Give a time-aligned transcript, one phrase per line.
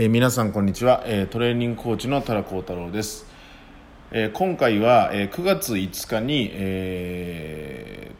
[0.00, 3.26] えー、皆さんこんにちは、えー、トレーニングコーチの多良幸太郎です、
[4.12, 8.12] えー、今回は、え9月5日に、え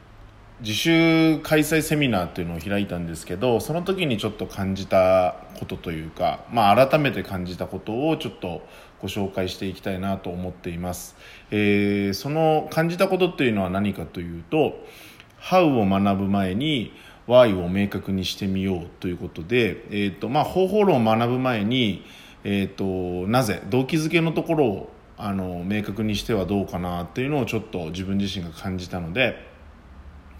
[0.60, 8.66] 自主開催セミナーというのを開いたんですけどその時にちょっと感じたことというか、まあ、改めて感じたことをちょっと
[9.00, 11.14] ご紹介していきたいなと思っています、
[11.52, 14.84] えその感じたことっていうのは何かというと
[15.40, 16.92] 「How」を学ぶ前に
[17.28, 22.04] 「Y を明確にしてみようということで、えーとまあ、方法論を学ぶ前に、
[22.42, 29.36] えーと、なぜ動機づけのところをあの明確にしてはどうかなっていうのをちょっと自分自身が感じたので、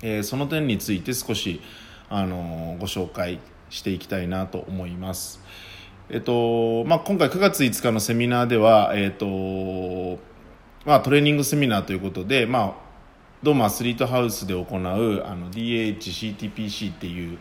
[0.03, 1.61] えー、その点について少し
[2.09, 5.41] あのご紹介していきたいなと思います。
[6.09, 10.19] えっとまあ、今回9月5日のセミナーでは、えっと
[10.87, 12.75] まあ、トレーニングセミナーということで、まあ、
[13.42, 17.38] ドームアスリートハウスで行うあの DHCTPC っていう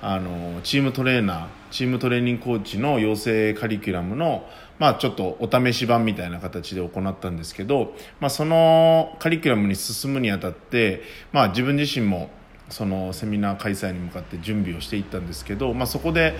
[0.00, 4.46] あのチームトレーナーチームトレーニングコーチの養成カリキュラムの、
[4.78, 12.30] まあ、ちょっとお試し版みたいな形で行ったんですけど、まあ、そのカリキュラムに進むにあたって、まあ、自分自身も
[12.68, 16.34] そのセミナー開催に向かって準備をしていったんですけど、まあ、そこで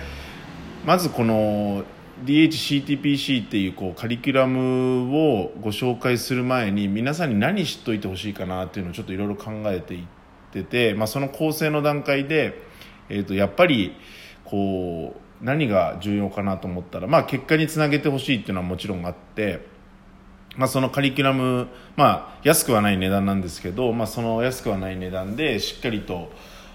[0.85, 1.83] まずこの
[2.23, 10.05] DHCTPC っていうこうカリキュラムをご紹介する前に皆さんに何知っといてほしいかなっていうのをちょっといろいろ考えていっ
[10.51, 12.61] てて、まあ、その構成の段階で、
[13.09, 13.97] えー、とやっぱり
[14.45, 19.67] こう何が重要かなと思ったら、まあ、結果につなげてほしいっていうのはもちろんあって、
[20.55, 26.31] まあ、そのカリキュラム、まあ、安くはない値段なんですけど、まあ、その安くはない値段でしっかりと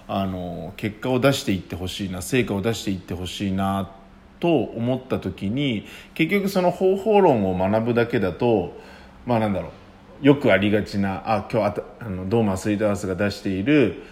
[0.07, 4.00] あの結果を出していってほしいな成果を出していってほしいなって
[4.41, 8.75] と思った時に結局その方法論を学ぶだけだと
[9.25, 9.69] まあなんだろ
[10.21, 14.03] うよくありがちなあ今日あのドーマスリートハウスが出している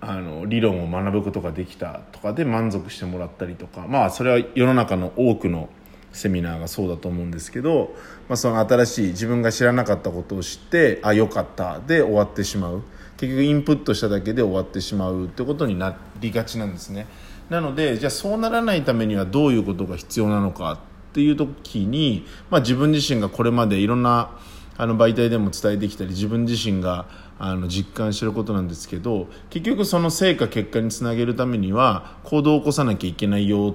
[0.00, 5.70] あの理論を学ぶことができたとかで満足してもらったりとかまあそれは世の中の多くの
[6.12, 7.94] セミナーがそうだと思うんですけど、
[8.28, 12.82] まあ、その新しい自分が知らなかったことを知ってあよかったで終わってしまう
[13.16, 17.06] 結局インプットしただけで終わってしまうってことになりがちなんですね。
[17.50, 20.78] なのでじゃあそうならないためにはどういうことが必要なのかっ
[21.12, 24.38] ていう時に、まあ、自分自身がこれまでいろんな
[24.76, 27.06] あの媒体でも伝えてきたり自分自身が
[27.38, 33.74] あの実感してることなんですけど結局その成果結果につなげるためには行動を起こさなきゃいけないよ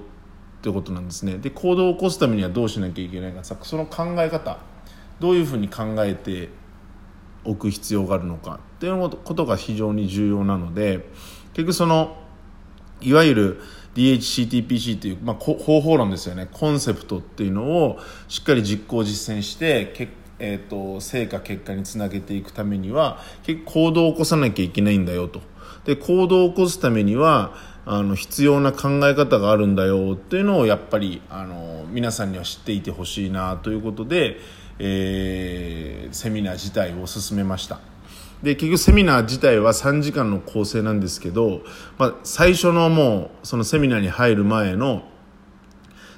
[0.59, 1.37] ってことなんですね。
[1.37, 4.59] で行動を起こすためにはどうしなきゃいけないかその考え方
[5.19, 6.49] どういうふうに考えて
[7.43, 11.07] おく必要があるのかっていうことが非常に重要なので
[11.53, 12.17] 結局その
[13.01, 13.61] いわゆる
[13.95, 20.07] DHCTPC という、まあ、方法論ですよねコンセプトっていうのをしっかり実行実践してけ、
[20.39, 25.41] えーと、成果結果につなげていくためには結構行動を起こさなきゃいけないんだよと
[25.85, 27.53] で行動を起こすためには
[27.85, 34.37] あの必要な考え方があるんだよっていうのをやっぱりあの皆さんには知っていてほしいなということで、
[34.77, 37.90] えー、セミナー自体を進めました。
[38.43, 41.61] で結局セミナー自体は3時間の構成なんですけど、
[41.97, 45.03] まあ、最初のもうそのセミナーに入る前の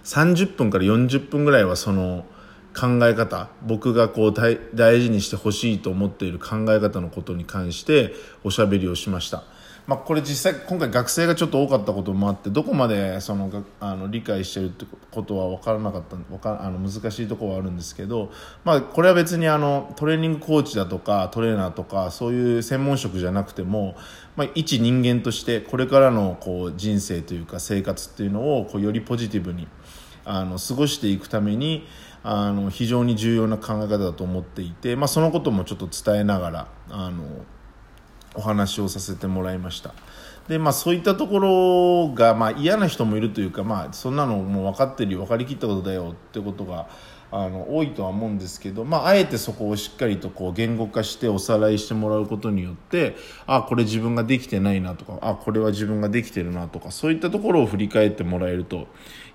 [0.04, 2.26] 30分から40分ぐらいはその
[2.74, 8.14] 考え方僕がこう大事にしてほしいと思っている考え方のことに関して
[8.44, 9.44] おしゃべりをしました。
[9.86, 13.52] まあ、これ実際今回学生がちょっと多かったこともあってどこまでその
[13.82, 18.32] あの理解してるってことは分からなかった分かあの難しいところはあるんですけど、
[18.64, 23.98] まあ、これは別にあのトレーニングコーチだとかトレーナーとかそういう専門職じゃなくても、
[24.38, 29.68] まあ、一人間としてこれからのこう人生というか生活っていうのをこうよりポジティブに
[30.24, 31.86] あの過ごしていくために
[32.24, 37.24] あの非常に重要な考え方だと思っていて、まあ、そのこともちょっと伝えながらあの
[38.36, 39.94] お話をさせてもらいました。
[40.48, 45.20] でまあそういったところが、まあ、嫌な人もいるというか、まあ、そんなのもう分かってるよ。
[45.20, 46.88] 分かりきったことだよってことが
[47.36, 53.16] あの多いとは思うんですけど、まあ、あえてそこをしっかりとこう言語化しておさらいしてもらうことによって
[53.48, 58.88] あこれ自分ができてないなとかあこれは自分ができてるなとかそういったところを振り返ってもらえると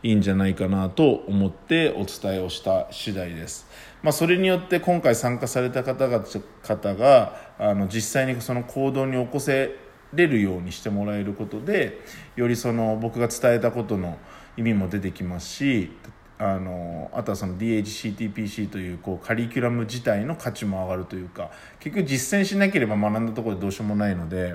[0.04, 3.66] いいんじゃないかなと思ってお伝えをした次第です。
[4.00, 6.22] まあ、それによって今回参加された方が
[6.62, 9.74] 方があの実際にその行動に起こせ
[10.14, 12.00] れるようにしてもらえることで
[12.36, 14.18] よりその僕が伝えたことの
[14.56, 15.90] 意味も出てきますし
[16.38, 21.50] あのあとはその DHCTPC というこうカリキュラム自体の価値も上がるというか
[21.80, 24.54] 結局実践しなければ学んだところでどうしようもないので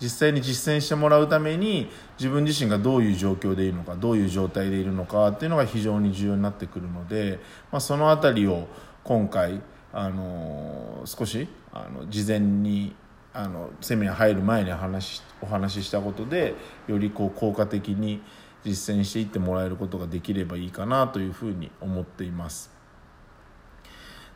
[0.00, 1.88] 実際に実践してもらうために
[2.18, 7.38] 自分自身がどういう状況でいるのかどういう状態でいるのかっていうのが非常に重要になってくるので、
[7.70, 8.66] まあ、その辺りを
[9.04, 9.60] 今回
[9.92, 12.96] あの少しあの事前に
[13.32, 16.54] あのセミナー入る前に話お話ししたことで
[16.88, 18.22] よりこう効果的に
[18.64, 22.70] 実践していってもらえることができればいいかなというふうに思っています。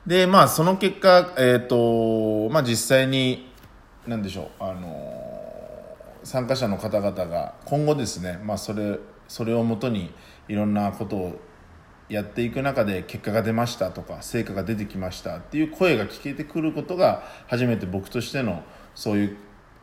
[0.06, 3.50] でまあその結果、えーとまあ、実際に
[4.06, 10.12] 何でしょうあの参加者の方々が今後ですね、まあ、それそれをもとに
[10.48, 11.40] いろんなことを
[12.08, 18.62] やっていく中で結果が出ましたとか成果が出てきましたっていう声が聞けてくることが初めて僕としての
[18.94, 19.36] そういう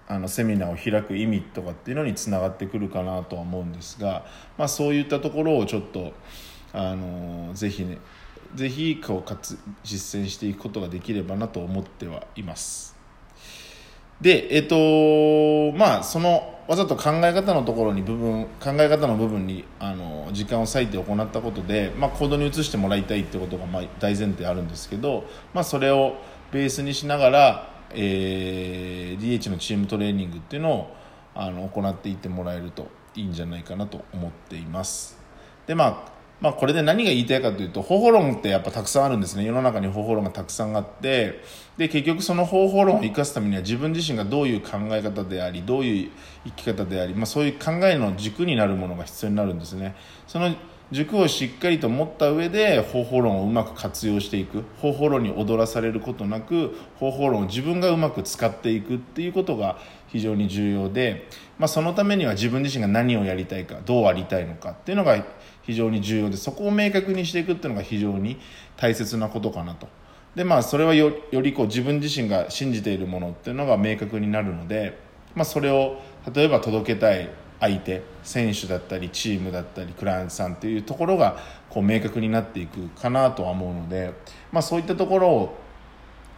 [0.08, 4.26] あのセミナーを開く意味とかっていうのにつながってくるかなとは思うんですが、
[4.58, 6.14] まあ、そういったところをちょっと
[6.74, 8.00] あのぜひね
[8.56, 12.94] ぜひこうかつ実践していくことができればなと思ってはいます。
[14.22, 26.16] でえっ、とまあそのわざと考え方のところに部分考え方の部分にあの時間を割いて行ったことで、まあ、行動に移してもらいたいってことがまあ大前提あるんですけど、まあ、それを
[26.54, 30.96] ベースにしながら、えー、DH のチームトレーニングっていうのを
[31.36, 35.18] あの行っていってもらえるといいんじゃないかなと思っています。
[35.66, 36.14] でまあ
[36.44, 41.42] まあ、これで何が言いたいかというと方法論ってやっぱたくさんあるんですね世の中に方法論がたくさんあって
[41.78, 46.12] で結局その方法論を生かすためには自分自身がどういう考え方でありどういう
[46.44, 49.96] 生き方であり、まあ、そういう考えの軸になるものが必要になるんですね
[50.28, 50.54] その
[50.94, 54.64] 軸をしっかりと持った上で方法論をうまく活用していく。
[54.78, 59.80] 方法論に踊らされることなく方法論を自分がうまく使っていくっていうことが
[60.10, 65.26] 非常に重要で、まあ、そのためには自分自身が何をやりたいかどうありたいのかっていうのが
[65.64, 68.40] 非常に重要でそこを明確にしていくっていうのが非常に
[68.78, 69.88] 大切なことかなと。
[70.36, 75.00] でまあそれはよりこう自分自身が信じているものっていうのが明確になるので、
[75.34, 76.00] まあ、それを
[76.34, 77.30] 例えば届けたい
[77.60, 81.38] 相手選手だったりチームだったりクライアントさんっていうところが
[81.70, 84.14] こう明確になっていくかなとは思うので、
[84.52, 85.58] まあ、そういったところを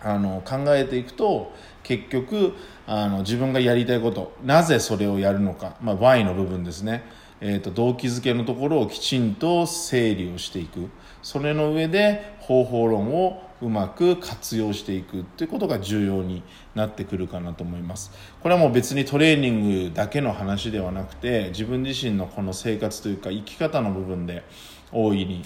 [0.01, 1.51] あの考えていくと
[1.83, 2.53] 結局
[2.85, 7.03] あの自分がやりたいことなぜそれをやるのか、まあ、Y の部分ですね。
[7.41, 10.89] えーと、動機づけのところをきちんと整理をしていく。
[11.21, 16.43] それの上で方法論をうまく活用していくっていうことが重要に
[16.75, 18.11] なってくるかなと思います。
[18.41, 24.43] これはもう別にトレーニングだけの話ではなくて自分自身のこの生活というか生き方の部分で
[24.91, 25.41] 大いに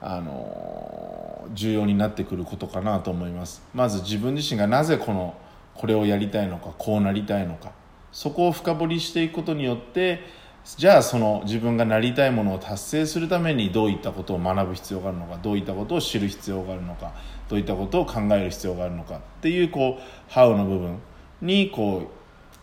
[0.00, 3.62] あの重要になってくることかなと思います。
[3.74, 5.34] まず自分自身がなぜこの
[5.74, 7.72] これをやりたいのかこうなりたいのか
[8.12, 10.20] そこを深掘りしていくことによって
[10.64, 17.12] じゃあその自分がなりたいものを達成するためにどういったことを学ぶ必要があるのかどういったことを知る必要があるのか
[17.48, 20.02] どういったことを考える必要があるのかっていうこう
[20.32, 20.98] 「How」の部分
[21.42, 22.10] にこ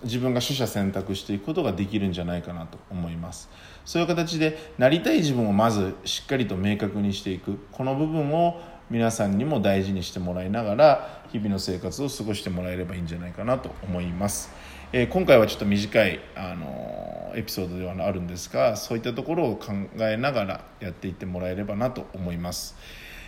[0.02, 3.50] う自分が取捨選択していくことができるんじゃないかなと思います
[3.86, 8.60] そういう形でなりたい自分をまずしっかりと明確にしていくこの部分を
[8.90, 14.52] 皆さんにも大事にしてもらいながら日々の生活を過ごしてもらえればいいんじゃないかなと思います。
[14.92, 22.76] えー、今回はちょっと短い、あのエピソードではあるんですがそういったところを考えながらやっていってもらえればなと思います、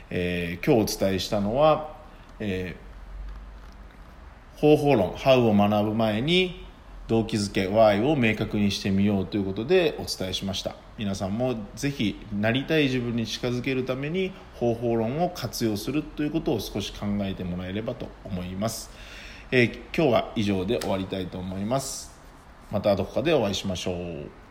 [0.10, 1.96] えー、今日お伝えしたのは、
[2.40, 6.64] えー、方法論 How を学ぶ前に
[7.08, 10.76] 動機づけ Y を明確にしてみようということでお伝えしました。
[10.98, 18.90] 皆さんもぜひなりたい自分に近づけるために方法論を活用するということを少し考えてもらえればと思います。
[19.52, 22.12] えー、今日は以上で終わりたいと思います。
[22.74, 24.43] またどこかでお会いしましょう。